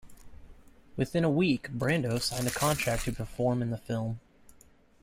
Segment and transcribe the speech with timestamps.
[0.97, 4.19] Within a week, Brando signed a contract to perform in the film.